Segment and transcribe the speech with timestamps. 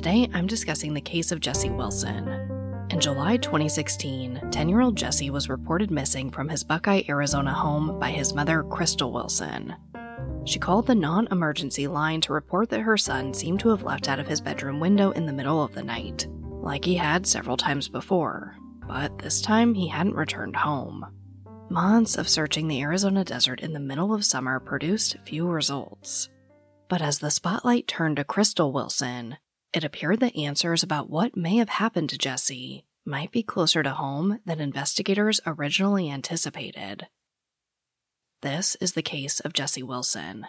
[0.00, 2.26] Today, I'm discussing the case of Jesse Wilson.
[2.88, 7.98] In July 2016, 10 year old Jesse was reported missing from his Buckeye, Arizona home
[7.98, 9.76] by his mother, Crystal Wilson.
[10.46, 14.08] She called the non emergency line to report that her son seemed to have left
[14.08, 16.26] out of his bedroom window in the middle of the night,
[16.62, 18.56] like he had several times before,
[18.88, 21.04] but this time he hadn't returned home.
[21.68, 26.30] Months of searching the Arizona desert in the middle of summer produced few results.
[26.88, 29.36] But as the spotlight turned to Crystal Wilson,
[29.72, 33.90] it appeared that answers about what may have happened to Jesse might be closer to
[33.90, 37.06] home than investigators originally anticipated.
[38.42, 40.46] This is the case of Jesse Wilson.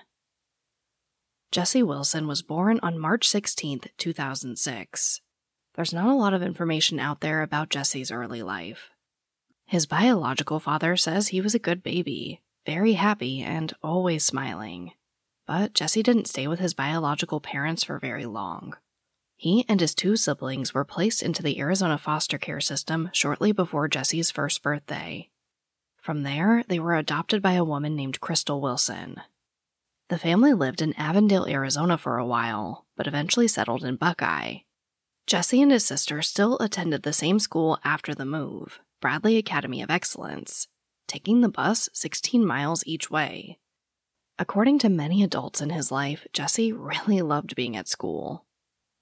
[1.51, 5.21] Jesse Wilson was born on March 16, 2006.
[5.75, 8.89] There's not a lot of information out there about Jesse's early life.
[9.65, 14.91] His biological father says he was a good baby, very happy, and always smiling.
[15.45, 18.75] But Jesse didn't stay with his biological parents for very long.
[19.41, 23.87] He and his two siblings were placed into the Arizona foster care system shortly before
[23.87, 25.31] Jesse's first birthday.
[25.99, 29.19] From there, they were adopted by a woman named Crystal Wilson.
[30.09, 34.57] The family lived in Avondale, Arizona for a while, but eventually settled in Buckeye.
[35.25, 39.89] Jesse and his sister still attended the same school after the move, Bradley Academy of
[39.89, 40.67] Excellence,
[41.07, 43.57] taking the bus 16 miles each way.
[44.37, 48.45] According to many adults in his life, Jesse really loved being at school.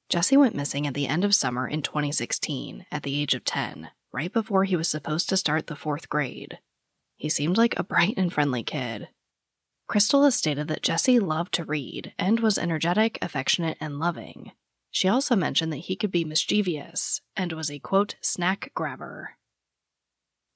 [0.10, 3.92] Jesse went missing at the end of summer in 2016 at the age of 10,
[4.12, 6.58] right before he was supposed to start the fourth grade.
[7.16, 9.10] He seemed like a bright and friendly kid.
[9.88, 14.52] Crystal has stated that Jesse loved to read and was energetic, affectionate, and loving.
[14.90, 19.38] She also mentioned that he could be mischievous and was a quote, snack grabber.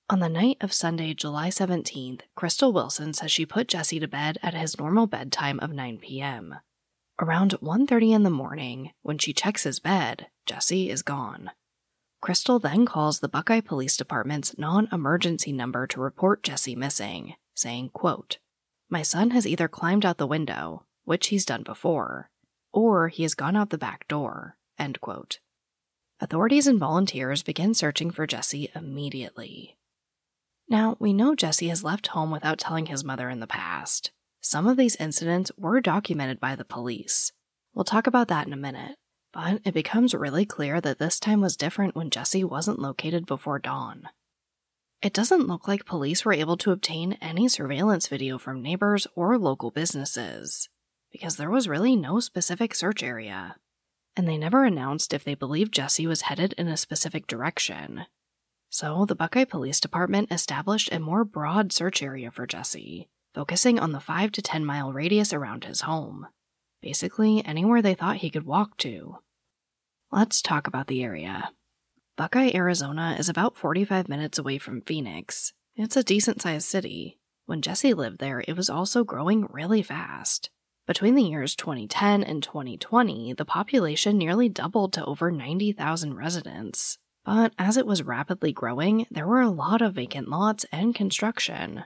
[0.10, 4.40] On the night of Sunday, July 17th, Crystal Wilson says she put Jesse to bed
[4.42, 6.56] at his normal bedtime of 9 p.m.
[7.20, 11.52] Around 1:30 in the morning, when she checks his bed, Jesse is gone.
[12.22, 18.40] Crystal then calls the Buckeye Police Department's non-emergency number to report Jesse missing, saying, quote,
[18.90, 22.32] "My son has either climbed out the window, which he's done before,
[22.72, 25.40] or he has gone out the back door." End quote.
[26.20, 29.78] Authorities and volunteers begin searching for Jesse immediately.
[30.68, 34.12] Now, we know Jesse has left home without telling his mother in the past,
[34.44, 37.32] some of these incidents were documented by the police.
[37.74, 38.98] We'll talk about that in a minute,
[39.32, 43.58] but it becomes really clear that this time was different when Jesse wasn't located before
[43.58, 44.10] dawn.
[45.02, 49.38] It doesn't look like police were able to obtain any surveillance video from neighbors or
[49.38, 50.68] local businesses,
[51.10, 53.56] because there was really no specific search area.
[54.18, 58.08] And they never announced if they believed Jesse was headed in a specific direction.
[58.70, 63.92] So the Buckeye Police Department established a more broad search area for Jesse, focusing on
[63.92, 66.28] the 5 to 10 mile radius around his home.
[66.82, 69.18] Basically, anywhere they thought he could walk to.
[70.12, 71.52] Let's talk about the area.
[72.16, 75.54] Buckeye, Arizona is about 45 minutes away from Phoenix.
[75.76, 77.18] It's a decent sized city.
[77.46, 80.50] When Jesse lived there, it was also growing really fast.
[80.86, 86.98] Between the years 2010 and 2020, the population nearly doubled to over 90,000 residents.
[87.26, 91.86] But as it was rapidly growing, there were a lot of vacant lots and construction.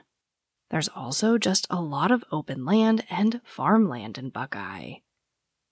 [0.70, 4.96] There's also just a lot of open land and farmland in Buckeye.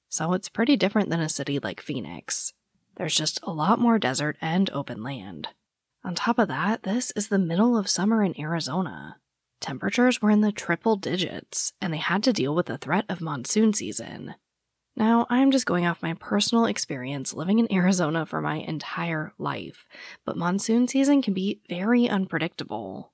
[0.09, 2.55] So it's pretty different than a city like Phoenix.
[2.97, 5.49] There's just a lot more desert and open land.
[6.03, 9.17] On top of that, this is the middle of summer in Arizona.
[9.61, 13.21] Temperatures were in the triple digits, and they had to deal with the threat of
[13.21, 14.35] monsoon season.
[14.97, 19.87] Now, I'm just going off my personal experience living in Arizona for my entire life,
[20.25, 23.13] but monsoon season can be very unpredictable.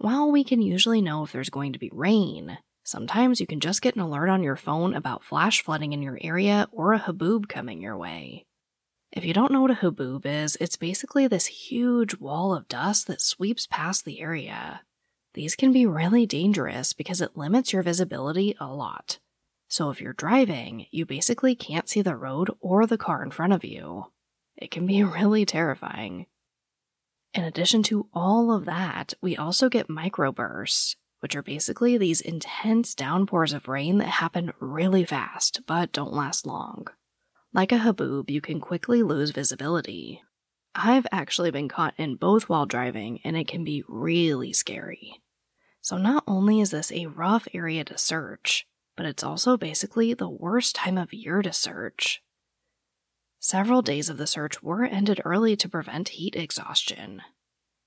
[0.00, 3.82] While we can usually know if there's going to be rain, sometimes you can just
[3.82, 7.48] get an alert on your phone about flash flooding in your area or a haboob
[7.48, 8.46] coming your way.
[9.10, 13.08] If you don't know what a haboob is, it's basically this huge wall of dust
[13.08, 14.82] that sweeps past the area.
[15.34, 19.18] These can be really dangerous because it limits your visibility a lot.
[19.66, 23.52] So if you're driving, you basically can't see the road or the car in front
[23.52, 24.12] of you.
[24.56, 26.26] It can be really terrifying.
[27.34, 30.96] In addition to all of that, we also get microbursts.
[31.20, 36.46] which are basically these intense downpours of rain that happen really fast but don't last
[36.46, 36.86] long.
[37.52, 40.22] Like a haboob, you can quickly lose visibility.
[40.74, 45.20] I've actually been caught in both while driving, and it can be really scary.
[45.80, 48.66] So, not only is this a rough area to search,
[48.96, 52.22] but it's also basically the worst time of year to search.
[53.40, 57.22] Several days of the search were ended early to prevent heat exhaustion.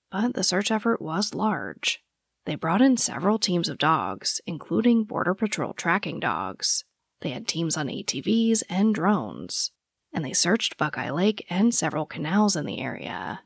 [0.10, 2.04] But the search effort was large.
[2.46, 6.86] They brought in several teams of dogs, including Border Patrol tracking dogs.
[7.22, 9.72] They had teams on ATVs and drones,
[10.14, 13.42] and they searched Buckeye Lake and several canals in the area.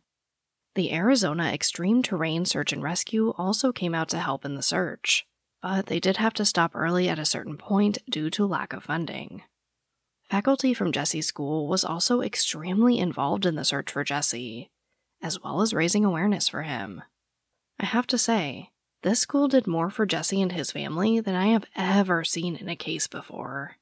[0.76, 5.26] The Arizona Extreme Terrain Search and Rescue also came out to help in the search,
[5.62, 8.84] but they did have to stop early at a certain point due to lack of
[8.84, 9.44] funding.
[10.30, 14.70] Faculty from Jesse's school was also extremely involved in the search for Jesse,
[15.22, 17.04] as well as raising awareness for him.
[17.80, 18.72] I have to say,
[19.04, 22.70] this school did more for Jesse and his family than I have ever seen in
[22.70, 23.78] a case before.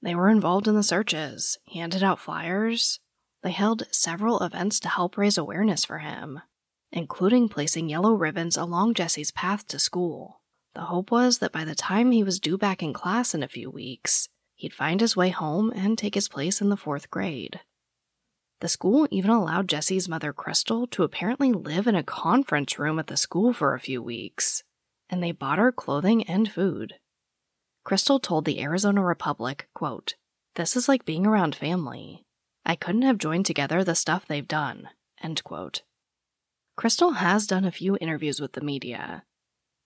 [0.00, 3.00] They were involved in the searches, handed out flyers.
[3.42, 6.40] They held several events to help raise awareness for him,
[6.90, 10.40] including placing yellow ribbons along Jesse's path to school.
[10.74, 13.48] The hope was that by the time he was due back in class in a
[13.48, 17.60] few weeks, he'd find his way home and take his place in the fourth grade.
[18.60, 23.06] The school even allowed Jesse's mother, Crystal, to apparently live in a conference room at
[23.06, 24.64] the school for a few weeks,
[25.10, 26.94] and they bought her clothing and food.
[27.84, 30.14] Crystal told the Arizona Republic, quote,
[30.54, 32.24] This is like being around family.
[32.64, 34.88] I couldn't have joined together the stuff they've done.
[35.22, 35.82] End quote.
[36.76, 39.22] Crystal has done a few interviews with the media.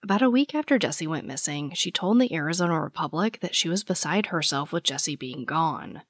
[0.03, 3.83] About a week after Jesse went missing, she told the Arizona Republic that she was
[3.83, 6.01] beside herself with Jesse being gone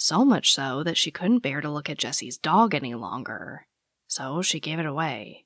[0.00, 3.66] so much so that she couldn't bear to look at Jesse's dog any longer.
[4.08, 5.44] So she gave it away.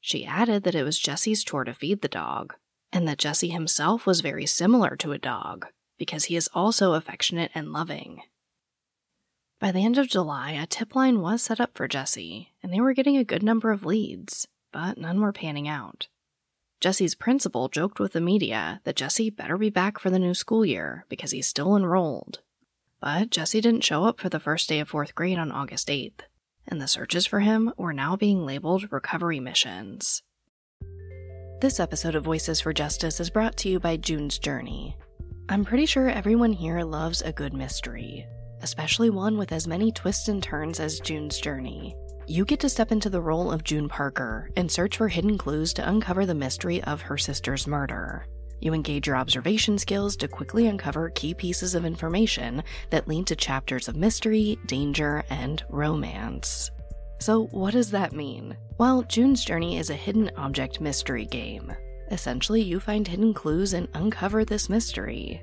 [0.00, 2.54] She added that it was Jesse's chore to feed the dog,
[2.92, 5.66] and that Jesse himself was very similar to a dog,
[5.98, 8.22] because he is also affectionate and loving.
[9.60, 12.80] By the end of July, a tip line was set up for Jesse, and they
[12.80, 16.08] were getting a good number of leads, but none were panning out.
[16.82, 20.66] Jesse's principal joked with the media that Jesse better be back for the new school
[20.66, 22.40] year because he's still enrolled,
[23.00, 26.22] but Jesse didn't show up for the first day of fourth grade on August 8th,
[26.66, 30.24] and the searches for him were now being labeled recovery missions.
[31.60, 34.96] This episode of Voices for Justice is brought to you by June's Journey.
[35.48, 38.26] I'm pretty sure everyone here loves a good mystery,
[38.60, 41.94] especially one with as many twists and turns as June's Journey.
[42.26, 45.72] You get to step into the role of June Parker and search for hidden clues
[45.74, 48.26] to uncover the mystery of her sister's murder.
[48.60, 53.36] You engage your observation skills to quickly uncover key pieces of information that lead to
[53.36, 56.70] chapters of mystery, danger, and romance.
[57.18, 58.56] So, what does that mean?
[58.78, 61.72] Well, June's Journey is a hidden object mystery game.
[62.12, 65.42] Essentially, you find hidden clues and uncover this mystery.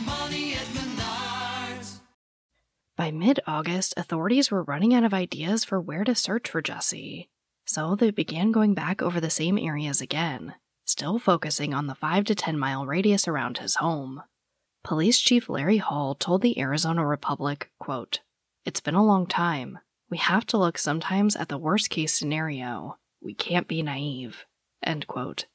[3.11, 7.29] Mid August, authorities were running out of ideas for where to search for Jesse,
[7.65, 12.25] so they began going back over the same areas again, still focusing on the 5
[12.25, 14.23] to 10 mile radius around his home.
[14.83, 18.21] Police Chief Larry Hall told the Arizona Republic, quote,
[18.65, 19.79] It's been a long time.
[20.09, 22.97] We have to look sometimes at the worst case scenario.
[23.21, 24.45] We can't be naive.
[24.83, 25.45] End quote.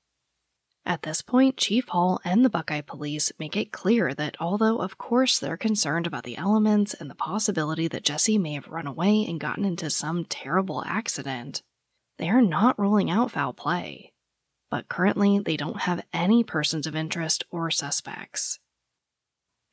[0.89, 4.99] At this point, Chief Hall and the Buckeye Police make it clear that although, of
[4.99, 9.27] course, they're concerned about the elements and the possibility that Jesse may have run away
[9.27, 11.61] and gotten into some terrible accident,
[12.19, 14.13] they are not ruling out foul play.
[14.71, 18.61] But currently, they don't have any persons of interest or suspects.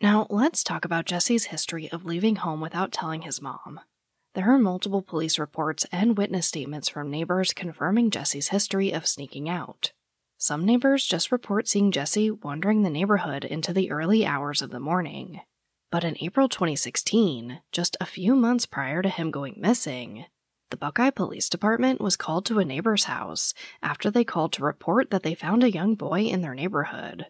[0.01, 3.81] Now, let's talk about Jesse's history of leaving home without telling his mom.
[4.33, 9.47] There are multiple police reports and witness statements from neighbors confirming Jesse's history of sneaking
[9.47, 9.91] out.
[10.43, 14.79] Some neighbors just report seeing Jesse wandering the neighborhood into the early hours of the
[14.79, 15.39] morning.
[15.89, 20.25] But in April 2016, just a few months prior to him going missing,
[20.69, 25.11] the Buckeye Police Department was called to a neighbor's house after they called to report
[25.11, 27.27] that they found a young boy in their neighborhood.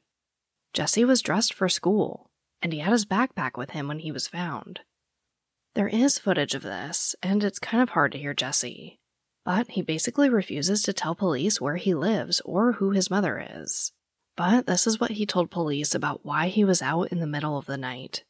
[0.73, 2.31] Jesse was dressed for school,
[2.63, 4.79] and he had his backpack with him when he was found.
[5.75, 8.99] There is footage of this, and it's kind of hard to hear Jesse.
[9.45, 13.91] But he basically refuses to tell police where he lives or who his mother is.
[14.37, 17.57] But this is what he told police about why he was out in the middle
[17.57, 18.23] of the night.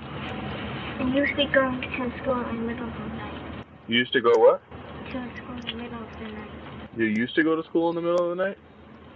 [0.00, 3.64] I used to go to school in the middle of the night.
[3.88, 4.62] You used to go what?
[5.10, 6.50] To school in the middle of the night.
[6.96, 8.58] You used to go to school in the middle of the night?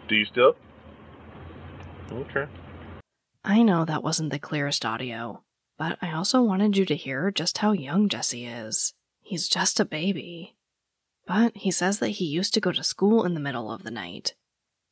[0.08, 0.56] Do you still?
[2.10, 2.46] Okay.
[3.44, 5.42] I know that wasn't the clearest audio,
[5.78, 8.94] but I also wanted you to hear just how young Jesse is.
[9.20, 10.56] He's just a baby.
[11.26, 13.90] But he says that he used to go to school in the middle of the
[13.90, 14.34] night.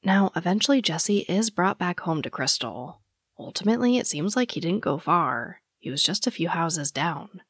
[0.02, 3.00] Now, eventually, Jesse is brought back home to Crystal.
[3.38, 7.40] Ultimately, it seems like he didn't go far, he was just a few houses down.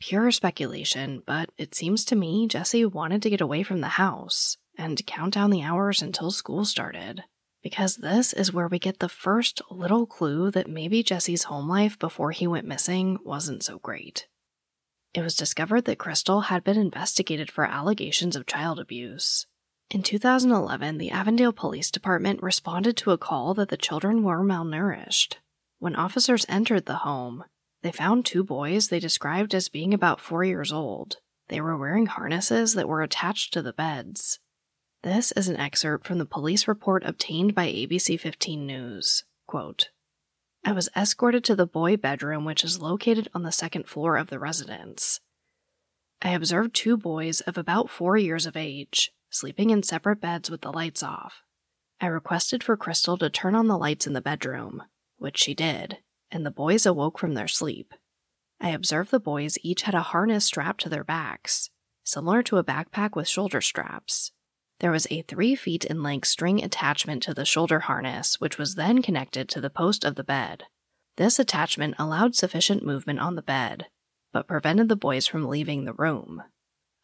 [0.00, 4.56] Pure speculation, but it seems to me Jesse wanted to get away from the house
[4.76, 7.24] and count down the hours until school started.
[7.62, 11.98] Because this is where we get the first little clue that maybe Jesse's home life
[11.98, 14.28] before he went missing wasn't so great.
[15.14, 19.46] It was discovered that Crystal had been investigated for allegations of child abuse.
[19.90, 25.36] In 2011, the Avondale Police Department responded to a call that the children were malnourished.
[25.78, 27.44] When officers entered the home,
[27.82, 31.16] they found two boys they described as being about four years old.
[31.48, 34.40] They were wearing harnesses that were attached to the beds.
[35.02, 39.24] This is an excerpt from the police report obtained by ABC 15 News.
[39.46, 39.88] Quote,
[40.64, 44.28] I was escorted to the boy bedroom, which is located on the second floor of
[44.28, 45.20] the residence.
[46.20, 50.62] I observed two boys of about four years of age, sleeping in separate beds with
[50.62, 51.42] the lights off.
[52.00, 54.82] I requested for Crystal to turn on the lights in the bedroom,
[55.16, 55.98] which she did,
[56.30, 57.94] and the boys awoke from their sleep.
[58.60, 61.70] I observed the boys each had a harness strapped to their backs,
[62.04, 64.32] similar to a backpack with shoulder straps.
[64.80, 68.76] There was a three feet in length string attachment to the shoulder harness, which was
[68.76, 70.64] then connected to the post of the bed.
[71.16, 73.86] This attachment allowed sufficient movement on the bed,
[74.32, 76.44] but prevented the boys from leaving the room.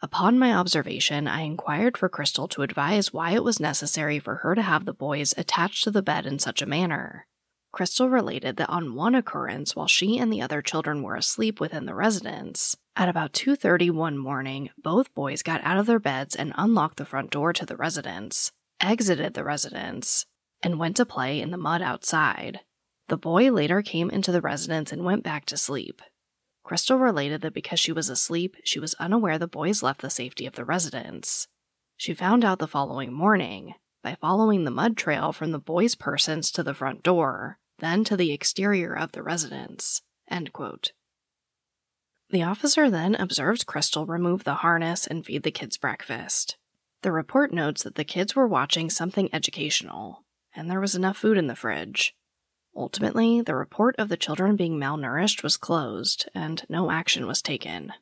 [0.00, 4.54] Upon my observation, I inquired for Crystal to advise why it was necessary for her
[4.54, 7.26] to have the boys attached to the bed in such a manner.
[7.74, 11.86] Crystal related that on one occurrence while she and the other children were asleep within
[11.86, 16.52] the residence, at about 2:30 one morning, both boys got out of their beds and
[16.56, 20.24] unlocked the front door to the residence, exited the residence,
[20.62, 22.60] and went to play in the mud outside.
[23.08, 26.00] The boy later came into the residence and went back to sleep.
[26.62, 30.46] Crystal related that because she was asleep, she was unaware the boys left the safety
[30.46, 31.48] of the residence.
[31.96, 36.52] She found out the following morning by following the mud trail from the boys' persons
[36.52, 40.02] to the front door, then to the exterior of the residence.
[42.30, 46.56] The officer then observes Crystal remove the harness and feed the kids breakfast.
[47.02, 50.24] The report notes that the kids were watching something educational,
[50.54, 52.16] and there was enough food in the fridge.
[52.74, 57.92] Ultimately, the report of the children being malnourished was closed, and no action was taken.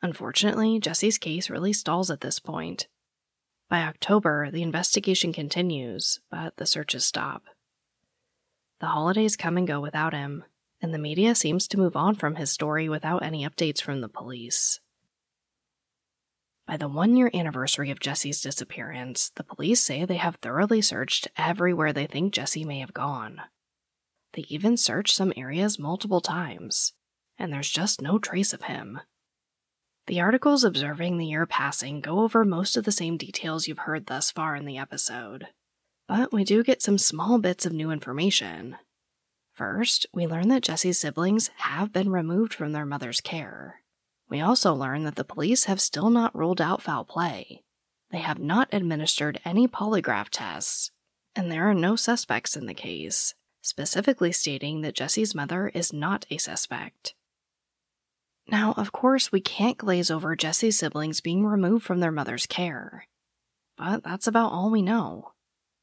[0.00, 2.86] Unfortunately, Jesse's case really stalls at this point.
[3.68, 7.42] By October, the investigation continues, but the searches stop.
[8.82, 10.42] The holidays come and go without him,
[10.80, 14.08] and the media seems to move on from his story without any updates from the
[14.08, 14.80] police.
[16.66, 21.28] By the one year anniversary of Jesse's disappearance, the police say they have thoroughly searched
[21.36, 23.42] everywhere they think Jesse may have gone.
[24.32, 26.92] They even searched some areas multiple times,
[27.38, 28.98] and there's just no trace of him.
[30.08, 34.06] The articles observing the year passing go over most of the same details you've heard
[34.06, 35.46] thus far in the episode.
[36.08, 38.76] But we do get some small bits of new information.
[39.54, 43.82] First, we learn that Jesse's siblings have been removed from their mother's care.
[44.28, 47.62] We also learn that the police have still not ruled out foul play.
[48.10, 50.90] They have not administered any polygraph tests,
[51.34, 56.26] and there are no suspects in the case, specifically stating that Jesse's mother is not
[56.30, 57.14] a suspect.
[58.48, 63.06] Now, of course, we can't glaze over Jesse's siblings being removed from their mother's care.
[63.76, 65.31] But that's about all we know.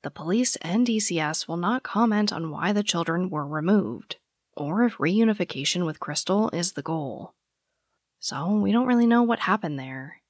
[0.01, 4.15] The police and DCS will not comment on why the children were removed,
[4.55, 7.33] or if reunification with Crystal is the goal.
[8.19, 10.21] So we don't really know what happened there.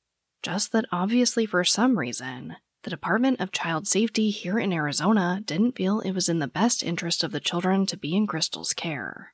[0.41, 5.75] Just that obviously, for some reason, the Department of Child Safety here in Arizona didn't
[5.75, 9.33] feel it was in the best interest of the children to be in Crystal's care.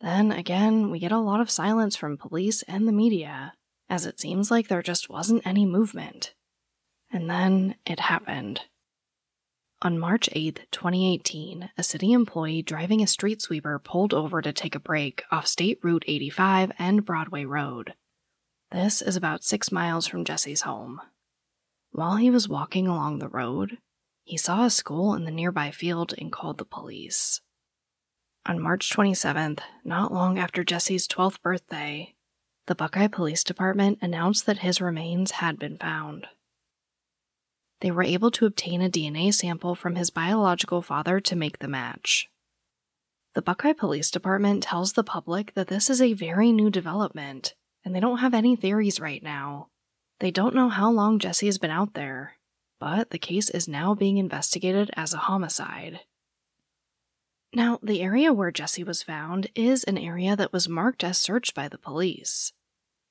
[0.00, 3.52] Then again, we get a lot of silence from police and the media,
[3.88, 6.34] as it seems like there just wasn't any movement.
[7.12, 8.62] And then it happened.
[9.84, 14.76] On March 8, 2018, a city employee driving a street sweeper pulled over to take
[14.76, 17.94] a break off State Route 85 and Broadway Road.
[18.70, 21.00] This is about six miles from Jesse's home.
[21.90, 23.78] While he was walking along the road,
[24.22, 27.40] he saw a school in the nearby field and called the police.
[28.46, 32.14] On March 27th, not long after Jesse's 12th birthday,
[32.68, 36.28] the Buckeye Police Department announced that his remains had been found
[37.82, 41.66] they were able to obtain a DNA sample from his biological father to make the
[41.66, 42.30] match.
[43.34, 47.92] The Buckeye Police Department tells the public that this is a very new development, and
[47.92, 49.68] they don't have any theories right now.
[50.20, 52.36] They don't know how long Jesse has been out there,
[52.78, 56.00] but the case is now being investigated as a homicide.
[57.52, 61.52] Now, the area where Jesse was found is an area that was marked as searched
[61.52, 62.52] by the police.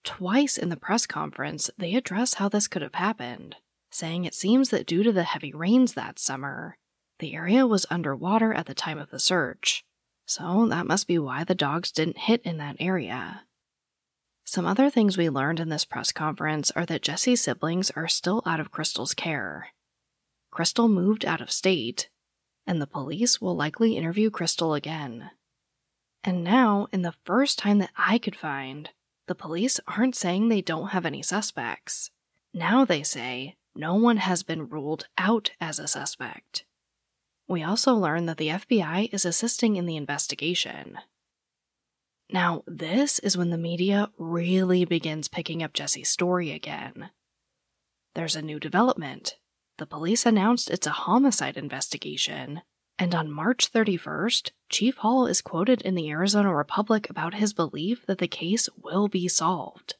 [0.06, 3.58] Twice in the press conference, they address how this could have happened
[3.93, 6.77] saying it seems that due to the heavy rains that summer,
[7.19, 9.83] the area was underwater at the time of the search,
[10.25, 13.43] so that must be why the dogs didn't hit in that area.
[14.43, 18.41] Some other things we learned in this press conference are that Jesse's siblings are still
[18.45, 19.67] out of Crystal's care.
[20.50, 22.10] Crystal moved out of state,
[22.65, 25.31] and the police will likely interview Crystal again.
[26.24, 28.89] And now, in the first time that I could find,
[29.27, 32.12] the police aren't saying they don't have any suspects.
[32.53, 36.66] Now they say no one has been ruled out as a suspect.
[37.48, 40.98] We also learn that the FBI is assisting in the investigation.
[42.30, 47.10] Now, this is when the media really begins picking up Jesse's story again.
[48.16, 49.36] There's a new development.
[49.78, 52.62] The police announced it's a homicide investigation,
[52.98, 58.06] and on March 31st, Chief Hall is quoted in the Arizona Republic about his belief
[58.06, 59.96] that the case will be solved.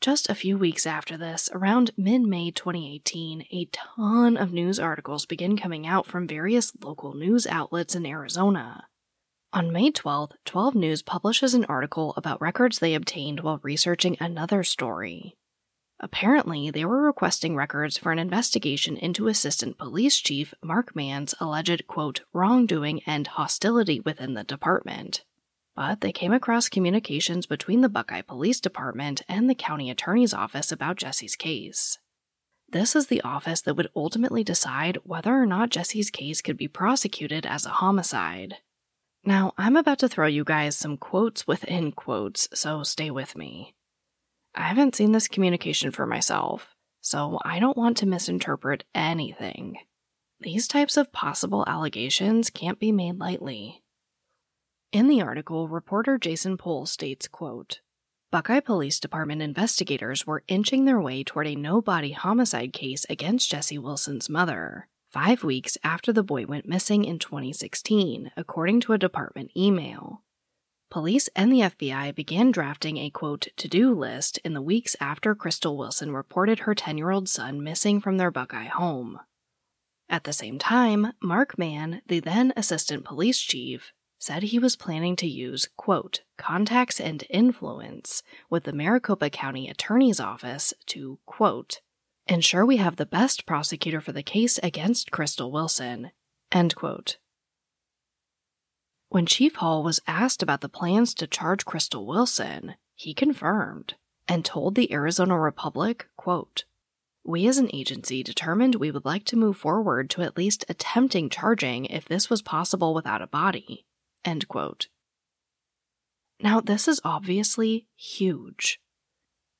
[0.00, 5.26] Just a few weeks after this, around mid May 2018, a ton of news articles
[5.26, 8.86] begin coming out from various local news outlets in Arizona.
[9.52, 14.64] On May 12th, 12 News publishes an article about records they obtained while researching another
[14.64, 15.36] story.
[15.98, 21.86] Apparently, they were requesting records for an investigation into Assistant Police Chief Mark Mann's alleged,
[21.86, 25.24] quote, wrongdoing and hostility within the department
[25.80, 30.70] but they came across communications between the Buckeye Police Department and the county attorney's office
[30.70, 31.98] about Jesse's case.
[32.68, 36.68] This is the office that would ultimately decide whether or not Jesse's case could be
[36.68, 38.56] prosecuted as a homicide.
[39.24, 43.74] Now, I'm about to throw you guys some quotes within quotes, so stay with me.
[44.54, 49.78] I haven't seen this communication for myself, so I don't want to misinterpret anything.
[50.40, 53.79] These types of possible allegations can't be made lightly.
[54.92, 57.80] In the article, reporter Jason Pohl states, quote,
[58.32, 63.48] Buckeye Police Department investigators were inching their way toward a no body homicide case against
[63.48, 68.98] Jesse Wilson's mother, five weeks after the boy went missing in 2016, according to a
[68.98, 70.24] department email.
[70.90, 75.36] Police and the FBI began drafting a quote to do list in the weeks after
[75.36, 79.20] Crystal Wilson reported her 10 year old son missing from their Buckeye home.
[80.08, 85.16] At the same time, Mark Mann, the then assistant police chief, said he was planning
[85.16, 91.80] to use, quote, contacts and influence with the Maricopa County Attorney's Office to, quote,
[92.26, 96.10] ensure we have the best prosecutor for the case against Crystal Wilson,
[96.52, 97.16] end quote.
[99.08, 103.94] When Chief Hall was asked about the plans to charge Crystal Wilson, he confirmed
[104.28, 106.64] and told the Arizona Republic, quote,
[107.24, 111.28] we as an agency determined we would like to move forward to at least attempting
[111.30, 113.86] charging if this was possible without a body.
[114.24, 114.88] End quote.
[116.42, 118.80] Now, this is obviously huge.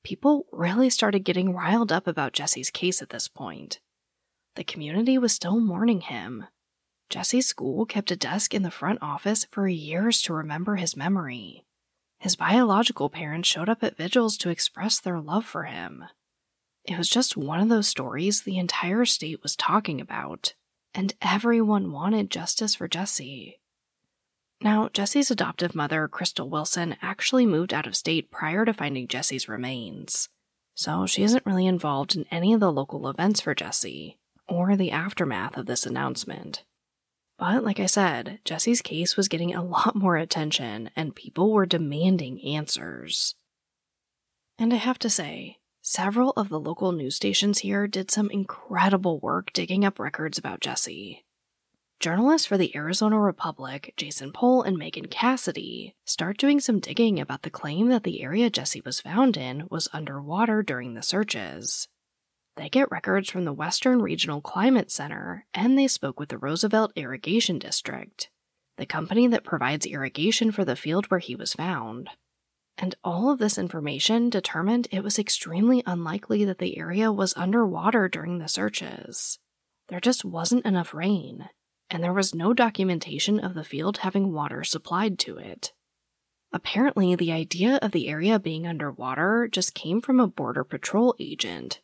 [0.03, 3.79] People really started getting riled up about Jesse's case at this point.
[4.55, 6.45] The community was still mourning him.
[7.09, 11.65] Jesse's school kept a desk in the front office for years to remember his memory.
[12.19, 16.05] His biological parents showed up at vigils to express their love for him.
[16.83, 20.55] It was just one of those stories the entire state was talking about,
[20.93, 23.60] and everyone wanted justice for Jesse.
[24.63, 29.49] Now, Jesse's adoptive mother, Crystal Wilson, actually moved out of state prior to finding Jesse's
[29.49, 30.29] remains.
[30.75, 34.91] So she isn't really involved in any of the local events for Jesse, or the
[34.91, 36.63] aftermath of this announcement.
[37.39, 41.65] But like I said, Jesse's case was getting a lot more attention, and people were
[41.65, 43.33] demanding answers.
[44.59, 49.19] And I have to say, several of the local news stations here did some incredible
[49.19, 51.25] work digging up records about Jesse.
[52.01, 57.43] Journalists for the Arizona Republic, Jason Pohl and Megan Cassidy, start doing some digging about
[57.43, 61.87] the claim that the area Jesse was found in was underwater during the searches.
[62.55, 66.91] they get records from the Western Regional Climate Center and they spoke with the Roosevelt
[66.95, 68.31] Irrigation District,
[68.77, 72.09] the company that provides irrigation for the field where he was found.
[72.79, 78.09] And all of this information determined it was extremely unlikely that the area was underwater
[78.09, 79.37] during the searches.
[79.89, 81.47] There just wasn't enough rain,
[81.93, 85.73] and there was no documentation of the field having water supplied to it.
[86.53, 91.79] Apparently, the idea of the area being underwater just came from a Border Patrol agent.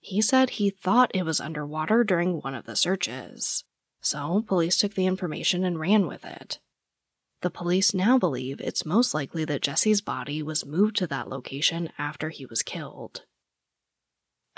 [0.00, 3.64] He said he thought it was underwater during one of the searches.
[4.00, 6.58] So, police took the information and ran with it.
[7.40, 11.90] The police now believe it's most likely that Jesse's body was moved to that location
[11.98, 13.22] after he was killed.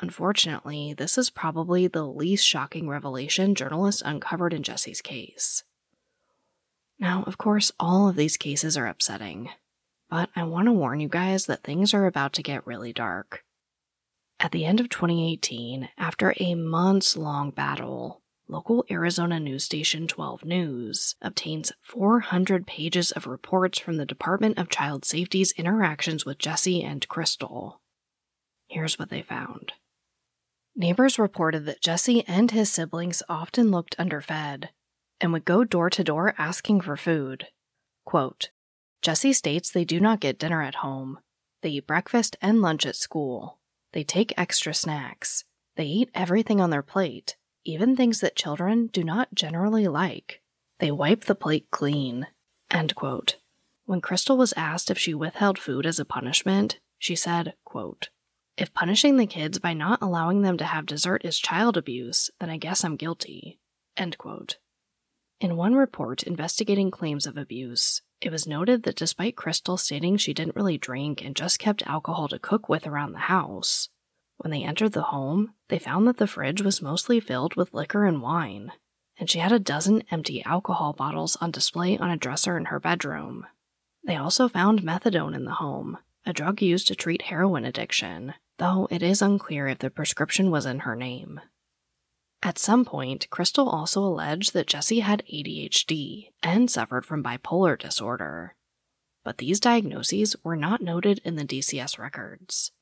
[0.00, 5.62] Unfortunately, this is probably the least shocking revelation journalists uncovered in Jesse's case.
[6.98, 9.50] Now, of course, all of these cases are upsetting,
[10.10, 13.44] but I want to warn you guys that things are about to get really dark.
[14.40, 20.44] At the end of 2018, after a months long battle, local Arizona news station 12
[20.44, 26.82] News obtains 400 pages of reports from the Department of Child Safety's interactions with Jesse
[26.82, 27.80] and Crystal.
[28.66, 29.72] Here's what they found.
[30.76, 34.70] Neighbors reported that Jesse and his siblings often looked underfed
[35.20, 37.46] and would go door to door asking for food.
[38.04, 38.50] Quote,
[39.00, 41.18] Jesse states they do not get dinner at home.
[41.62, 43.58] They eat breakfast and lunch at school.
[43.92, 45.44] They take extra snacks.
[45.76, 50.42] They eat everything on their plate, even things that children do not generally like.
[50.80, 52.26] They wipe the plate clean.
[52.70, 53.36] End quote.
[53.86, 58.08] When Crystal was asked if she withheld food as a punishment, she said, quote,
[58.56, 62.50] if punishing the kids by not allowing them to have dessert is child abuse, then
[62.50, 63.58] I guess I'm guilty.
[63.96, 64.58] End quote.
[65.40, 70.32] In one report investigating claims of abuse, it was noted that despite Crystal stating she
[70.32, 73.88] didn't really drink and just kept alcohol to cook with around the house,
[74.36, 78.04] when they entered the home, they found that the fridge was mostly filled with liquor
[78.04, 78.72] and wine,
[79.18, 82.80] and she had a dozen empty alcohol bottles on display on a dresser in her
[82.80, 83.46] bedroom.
[84.04, 88.88] They also found methadone in the home, a drug used to treat heroin addiction, though
[88.90, 91.40] it is unclear if the prescription was in her name.
[92.42, 98.54] At some point, Crystal also alleged that Jesse had ADHD and suffered from bipolar disorder.
[99.24, 102.72] But these diagnoses were not noted in the DCS records.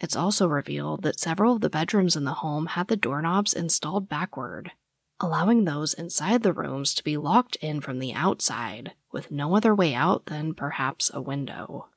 [0.00, 4.08] It's also revealed that several of the bedrooms in the home had the doorknobs installed
[4.08, 4.72] backward,
[5.20, 9.74] allowing those inside the rooms to be locked in from the outside, with no other
[9.74, 11.88] way out than perhaps a window.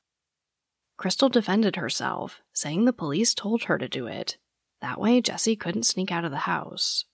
[0.98, 4.38] Crystal defended herself, saying the police told her to do it.
[4.82, 7.06] That way, Jesse couldn't sneak out of the house.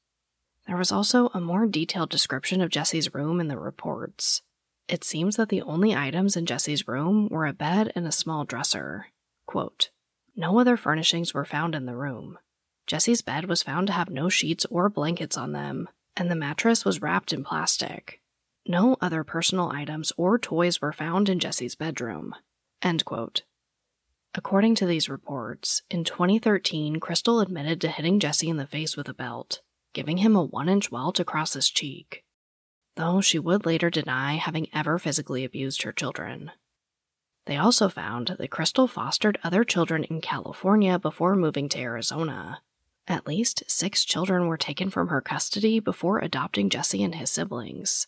[0.68, 4.42] There was also a more detailed description of Jesse's room in the reports.
[4.88, 8.46] It seems that the only items in Jesse's room were a bed and a small
[8.46, 9.08] dresser.
[9.46, 9.90] Quote,
[10.36, 12.40] no other furnishings were found in the room.
[12.88, 16.84] Jesse's bed was found to have no sheets or blankets on them, and the mattress
[16.84, 18.20] was wrapped in plastic.
[18.66, 22.34] No other personal items or toys were found in Jesse's bedroom.
[22.82, 23.44] End quote.
[24.36, 29.08] According to these reports, in 2013, Crystal admitted to hitting Jesse in the face with
[29.08, 29.62] a belt,
[29.94, 32.24] giving him a one inch welt across his cheek,
[32.96, 36.52] though she would later deny having ever physically abused her children.
[37.46, 42.62] They also found that Crystal fostered other children in California before moving to Arizona.
[43.08, 48.08] At least six children were taken from her custody before adopting Jesse and his siblings.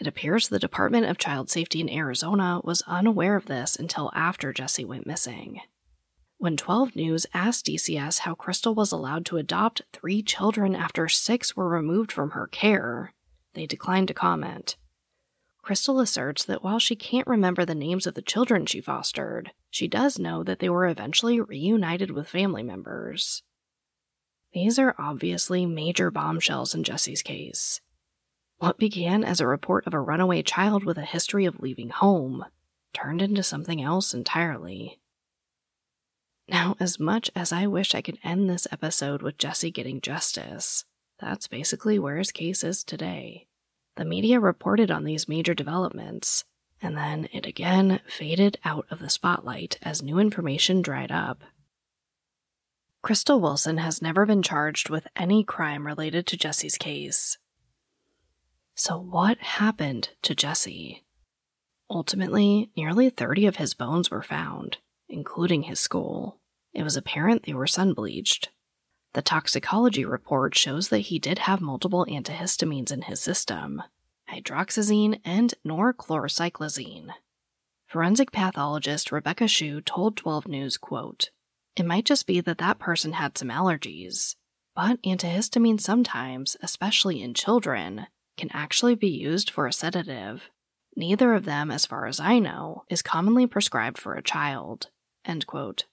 [0.00, 4.50] It appears the Department of Child Safety in Arizona was unaware of this until after
[4.50, 5.60] Jesse went missing.
[6.38, 11.54] When 12 News asked DCS how Crystal was allowed to adopt three children after six
[11.54, 13.12] were removed from her care,
[13.52, 14.76] they declined to comment.
[15.60, 19.86] Crystal asserts that while she can't remember the names of the children she fostered, she
[19.86, 23.42] does know that they were eventually reunited with family members.
[24.54, 27.82] These are obviously major bombshells in Jesse's case.
[28.60, 32.44] What began as a report of a runaway child with a history of leaving home
[32.92, 35.00] turned into something else entirely.
[36.46, 40.84] Now, as much as I wish I could end this episode with Jesse getting justice,
[41.18, 43.46] that's basically where his case is today.
[43.96, 46.44] The media reported on these major developments,
[46.82, 51.44] and then it again faded out of the spotlight as new information dried up.
[53.00, 57.38] Crystal Wilson has never been charged with any crime related to Jesse's case,
[58.80, 61.04] so, what happened to Jesse?
[61.90, 66.40] Ultimately, nearly 30 of his bones were found, including his skull.
[66.72, 68.48] It was apparent they were sun bleached.
[69.12, 73.82] The toxicology report shows that he did have multiple antihistamines in his system
[74.30, 77.10] hydroxyzine and norchlorcyclizine.
[77.86, 81.28] Forensic pathologist Rebecca Shu told 12 News, quote,
[81.76, 84.36] It might just be that that person had some allergies.
[84.74, 88.06] But antihistamine sometimes, especially in children,
[88.40, 90.50] can actually be used for a sedative.
[90.96, 94.88] Neither of them, as far as I know, is commonly prescribed for a child.
[95.24, 95.84] End quote.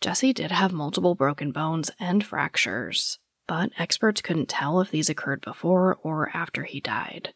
[0.00, 5.40] Jesse did have multiple broken bones and fractures, but experts couldn't tell if these occurred
[5.40, 7.34] before or after he died.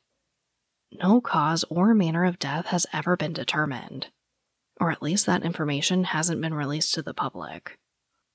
[0.92, 4.08] No cause or manner of death has ever been determined,
[4.80, 7.78] or at least that information hasn't been released to the public.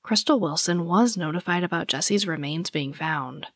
[0.04, 3.48] Crystal Wilson was notified about Jesse's remains being found,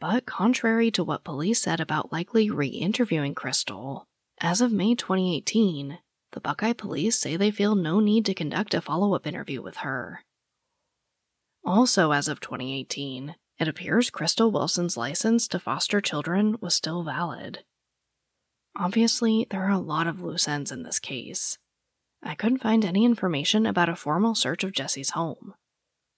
[0.00, 4.06] but contrary to what police said about likely re interviewing Crystal,
[4.40, 5.98] as of May 2018,
[6.32, 9.78] the Buckeye police say they feel no need to conduct a follow up interview with
[9.78, 10.24] her.
[11.64, 17.64] Also, as of 2018, it appears Crystal Wilson's license to foster children was still valid.
[18.74, 21.58] Obviously, there are a lot of loose ends in this case.
[22.22, 25.54] I couldn't find any information about a formal search of Jesse's home.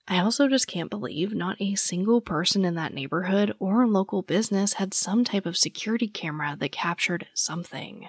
[0.09, 4.75] I also just can't believe not a single person in that neighborhood or local business
[4.75, 8.09] had some type of security camera that captured something.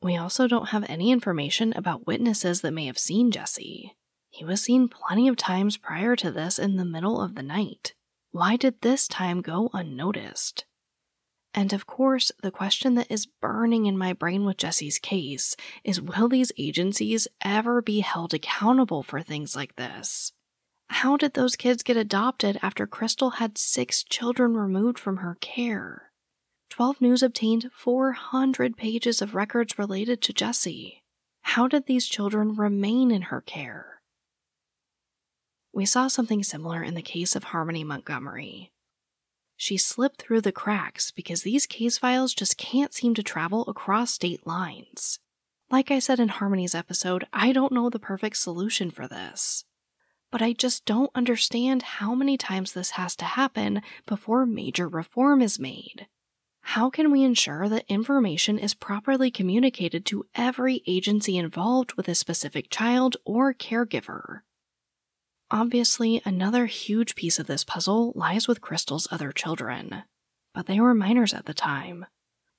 [0.00, 3.94] We also don't have any information about witnesses that may have seen Jesse.
[4.30, 7.94] He was seen plenty of times prior to this in the middle of the night.
[8.30, 10.64] Why did this time go unnoticed?
[11.54, 16.00] And of course, the question that is burning in my brain with Jesse's case is
[16.00, 20.32] will these agencies ever be held accountable for things like this?
[20.96, 26.12] How did those kids get adopted after Crystal had six children removed from her care?
[26.68, 31.02] 12 News obtained 400 pages of records related to Jesse.
[31.40, 34.02] How did these children remain in her care?
[35.72, 38.70] We saw something similar in the case of Harmony Montgomery.
[39.56, 44.12] She slipped through the cracks because these case files just can't seem to travel across
[44.12, 45.18] state lines.
[45.70, 49.64] Like I said in Harmony's episode, I don't know the perfect solution for this.
[50.32, 55.42] But I just don't understand how many times this has to happen before major reform
[55.42, 56.08] is made.
[56.62, 62.14] How can we ensure that information is properly communicated to every agency involved with a
[62.14, 64.40] specific child or caregiver?
[65.50, 70.04] Obviously, another huge piece of this puzzle lies with Crystal's other children,
[70.54, 72.06] but they were minors at the time.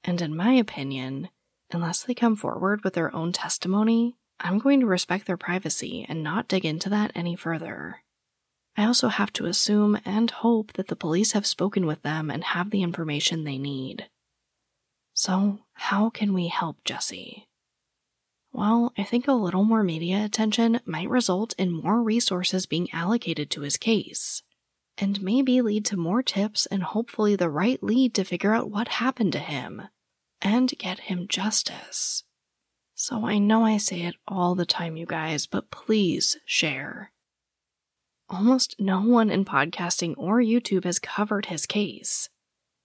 [0.04, 1.30] And in my opinion,
[1.72, 6.22] unless they come forward with their own testimony, I'm going to respect their privacy and
[6.22, 8.04] not dig into that any further.
[8.76, 12.44] I also have to assume and hope that the police have spoken with them and
[12.44, 14.10] have the information they need.
[15.14, 17.48] So, how can we help Jesse?
[18.52, 23.50] Well, I think a little more media attention might result in more resources being allocated
[23.52, 24.44] to his case,
[24.98, 28.88] and maybe lead to more tips and hopefully the right lead to figure out what
[28.90, 29.84] happened to him
[30.42, 32.24] and get him justice.
[33.04, 37.12] So I know I say it all the time, you guys, but please share.
[38.30, 42.30] Almost no one in podcasting or YouTube has covered his case.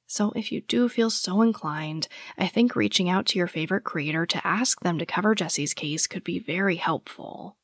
[0.09, 4.27] So if you do feel so inclined, I think reaching out to your favorite creator
[4.27, 7.57] to ask them to cover Jesse's case could be very helpful.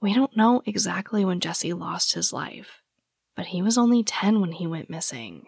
[0.00, 2.82] We don't know exactly when Jesse lost his life,
[3.36, 5.46] but he was only 10 when he went missing.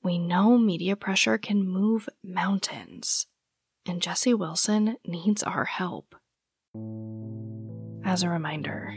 [0.00, 3.26] We know media pressure can move mountains,
[3.90, 6.14] and Jesse Wilson needs our help.
[8.04, 8.94] As a reminder,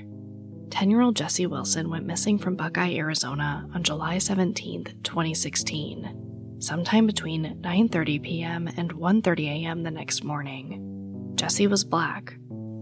[0.70, 6.20] 10 year old Jesse Wilson went missing from Buckeye, Arizona on July 17, 2016
[6.60, 8.68] sometime between 9:30 p.m.
[8.78, 9.84] and 1:30 a.m.
[9.84, 11.34] the next morning.
[11.36, 12.38] Jesse was black.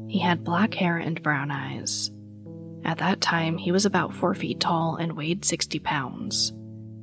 [0.07, 2.11] He had black hair and brown eyes.
[2.83, 6.53] At that time, he was about 4 feet tall and weighed 60 pounds.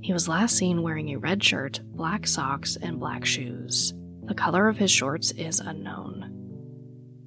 [0.03, 3.94] He was last seen wearing a red shirt, black socks, and black shoes.
[4.28, 6.34] The color of his shorts is unknown.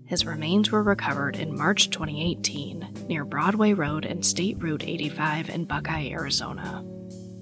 [0.06, 5.66] His remains were recovered in March 2018 near Broadway Road and State Route 85 in
[5.66, 6.86] Buckeye, Arizona.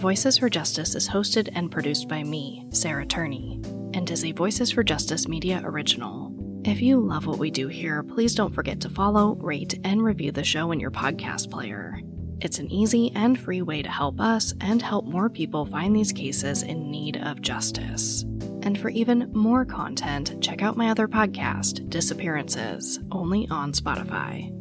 [0.00, 3.60] Voices for Justice is hosted and produced by me, Sarah Turney,
[3.92, 6.32] and is a Voices for Justice media original.
[6.64, 10.32] If you love what we do here, please don't forget to follow, rate, and review
[10.32, 12.00] the show in your podcast player.
[12.40, 16.12] It's an easy and free way to help us and help more people find these
[16.12, 18.22] cases in need of justice.
[18.62, 24.59] And for even more content, check out my other podcast, Disappearances, only on Spotify.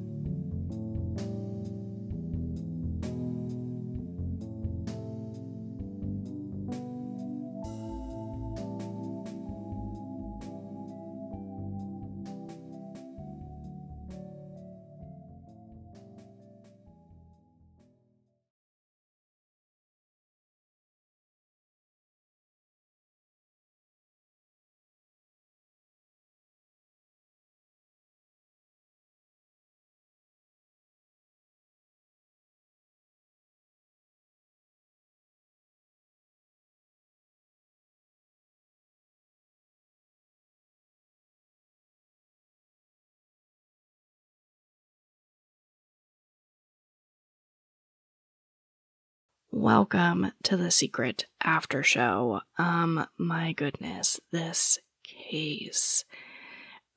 [49.52, 52.42] Welcome to the secret after show.
[52.60, 56.06] Um, my goodness, this case.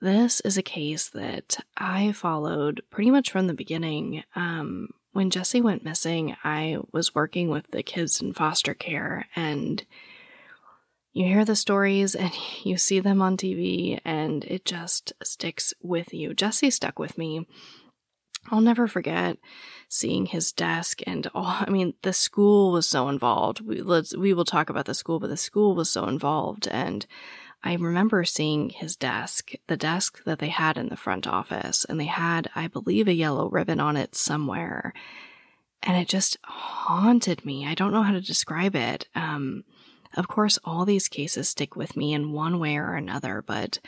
[0.02, 4.24] This is a case that I followed pretty much from the beginning.
[4.36, 9.82] Um, when Jesse went missing, I was working with the kids in foster care, and
[11.14, 12.32] you hear the stories and
[12.64, 16.34] you see them on TV, and it just sticks with you.
[16.34, 17.46] Jesse stuck with me.
[18.50, 19.38] I'll never forget
[19.88, 21.44] seeing his desk and all.
[21.46, 23.60] I mean, the school was so involved.
[23.60, 27.06] We let's we will talk about the school, but the school was so involved, and
[27.64, 32.00] I remember seeing his desk, the desk that they had in the front office, and
[32.00, 34.92] they had, I believe, a yellow ribbon on it somewhere.
[35.84, 37.66] And it just haunted me.
[37.66, 39.08] I don't know how to describe it.
[39.14, 39.64] Um,
[40.14, 43.78] of course, all these cases stick with me in one way or another, but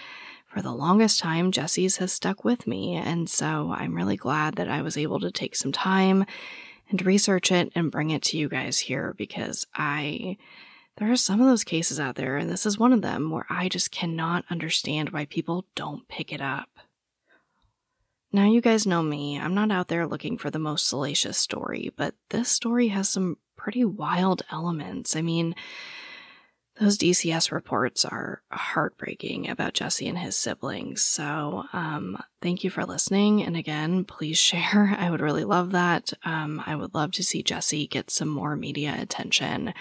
[0.55, 2.95] for the longest time, Jesse's has stuck with me.
[2.95, 6.25] And so I'm really glad that I was able to take some time
[6.89, 10.37] and research it and bring it to you guys here because I
[10.97, 13.47] there are some of those cases out there, and this is one of them where
[13.51, 16.69] I just cannot understand why people don't pick it up.
[18.31, 21.93] Now, you guys know me, I'm not out there looking for the most salacious story,
[21.97, 25.17] but this story has some pretty wild elements.
[25.17, 25.57] I mean,
[26.81, 31.05] those DCS reports are heartbreaking about Jesse and his siblings.
[31.05, 33.43] So, um, thank you for listening.
[33.43, 34.97] And again, please share.
[34.99, 36.13] I would really love that.
[36.25, 39.73] Um, I would love to see Jesse get some more media attention.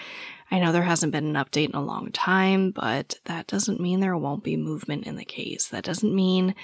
[0.50, 3.98] I know there hasn't been an update in a long time, but that doesn't mean
[3.98, 5.66] there won't be movement in the case.
[5.68, 6.54] That doesn't mean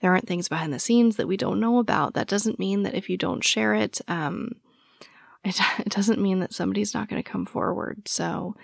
[0.00, 2.14] there aren't things behind the scenes that we don't know about.
[2.14, 4.52] That doesn't mean that if you don't share it, um,
[5.44, 8.08] it, it doesn't mean that somebody's not going to come forward.
[8.08, 8.56] So,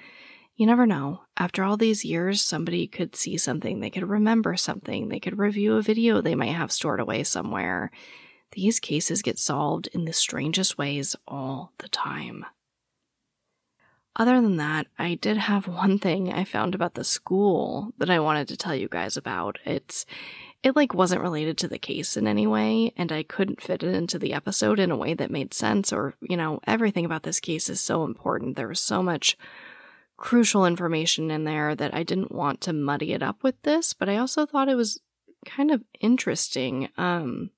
[0.62, 1.22] you never know.
[1.36, 5.74] After all these years, somebody could see something, they could remember something, they could review
[5.74, 7.90] a video they might have stored away somewhere.
[8.52, 12.46] These cases get solved in the strangest ways all the time.
[14.14, 18.20] Other than that, I did have one thing I found about the school that I
[18.20, 19.58] wanted to tell you guys about.
[19.64, 20.06] It's
[20.62, 23.96] it like wasn't related to the case in any way and I couldn't fit it
[23.96, 27.40] into the episode in a way that made sense or, you know, everything about this
[27.40, 28.54] case is so important.
[28.54, 29.36] There was so much
[30.22, 34.08] crucial information in there that I didn't want to muddy it up with this, but
[34.08, 35.00] I also thought it was
[35.44, 36.88] kind of interesting.
[36.96, 37.50] Um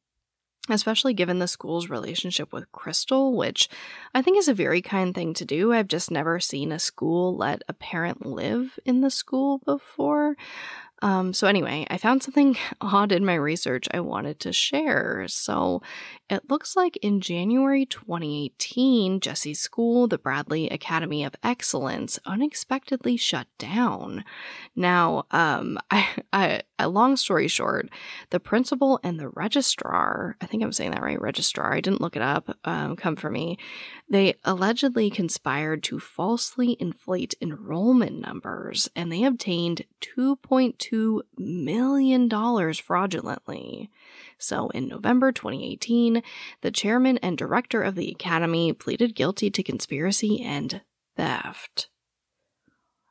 [0.71, 3.69] especially given the school's relationship with Crystal, which
[4.15, 5.75] I think is a very kind thing to do.
[5.75, 10.37] I've just never seen a school let a parent live in the school before.
[11.05, 15.27] Um, so, anyway, I found something odd in my research I wanted to share.
[15.29, 15.83] So,
[16.31, 23.47] it looks like in January 2018, Jesse's school, the Bradley Academy of Excellence, unexpectedly shut
[23.59, 24.25] down.
[24.75, 27.91] Now, um, I, I, a long story short,
[28.31, 32.17] the principal and the registrar, I think I'm saying that right, registrar, I didn't look
[32.17, 33.59] it up, um, come for me,
[34.09, 40.94] they allegedly conspired to falsely inflate enrollment numbers and they obtained $2.2
[41.37, 42.29] million
[42.75, 43.91] fraudulently.
[44.39, 46.23] So, in November 2018,
[46.61, 50.83] the chairman and director of the academy pleaded guilty to conspiracy and
[51.17, 51.89] theft.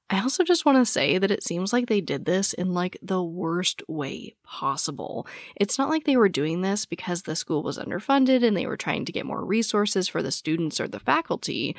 [0.10, 2.98] I also just want to say that it seems like they did this in like
[3.02, 5.26] the worst way possible.
[5.56, 8.78] It's not like they were doing this because the school was underfunded and they were
[8.78, 11.76] trying to get more resources for the students or the faculty.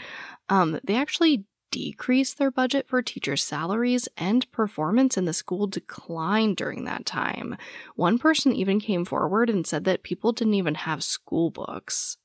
[0.49, 6.57] Um, they actually decreased their budget for teachers' salaries and performance in the school declined
[6.57, 7.57] during that time.
[7.97, 12.17] One person even came forward and said that people didn't even have school books.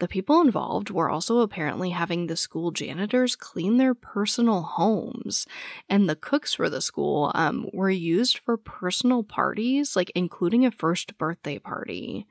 [0.00, 5.46] The people involved were also apparently having the school janitors clean their personal homes,
[5.88, 10.70] and the cooks for the school um, were used for personal parties, like including a
[10.70, 12.26] first birthday party.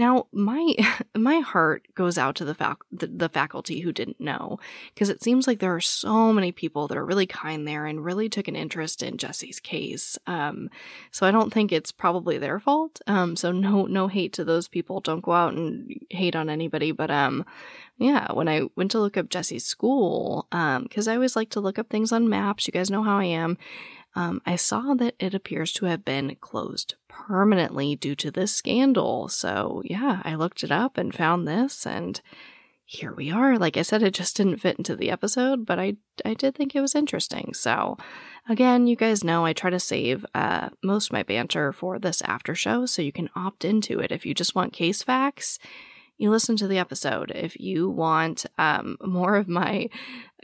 [0.00, 0.74] Now, my
[1.14, 4.58] my heart goes out to the, fac- the, the faculty who didn't know,
[4.94, 8.02] because it seems like there are so many people that are really kind there and
[8.02, 10.18] really took an interest in Jesse's case.
[10.26, 10.70] Um,
[11.10, 13.02] so I don't think it's probably their fault.
[13.06, 15.00] Um, so no no hate to those people.
[15.00, 16.92] Don't go out and hate on anybody.
[16.92, 17.44] But um,
[17.98, 21.60] yeah, when I went to look up Jesse's school, um, because I always like to
[21.60, 22.66] look up things on maps.
[22.66, 23.58] You guys know how I am
[24.14, 29.28] um, I saw that it appears to have been closed permanently due to this scandal.
[29.28, 32.20] So, yeah, I looked it up and found this, and
[32.84, 33.56] here we are.
[33.56, 36.74] Like I said, it just didn't fit into the episode, but I, I did think
[36.74, 37.54] it was interesting.
[37.54, 37.98] So,
[38.48, 42.20] again, you guys know I try to save uh, most of my banter for this
[42.22, 45.58] after show, so you can opt into it if you just want case facts
[46.20, 47.32] you listen to the episode.
[47.34, 49.88] If you want um, more of my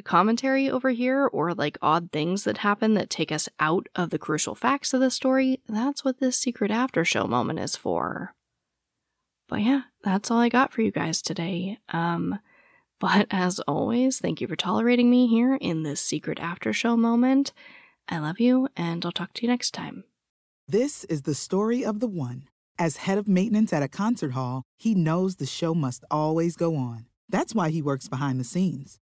[0.05, 4.18] commentary over here or like odd things that happen that take us out of the
[4.18, 8.34] crucial facts of the story, that's what this secret after show moment is for.
[9.49, 11.78] But yeah, that's all I got for you guys today.
[11.88, 12.38] Um,
[12.99, 17.53] But as always, thank you for tolerating me here in this secret after show moment.
[18.09, 20.05] I love you, and I'll talk to you next time.
[20.66, 22.49] This is the story of the one.
[22.78, 26.74] As head of maintenance at a concert hall, he knows the show must always go
[26.76, 27.07] on.
[27.28, 28.99] That's why he works behind the scenes,